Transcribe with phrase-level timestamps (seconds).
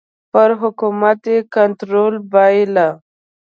[0.31, 2.87] پر حکومت یې کنټرول بایله.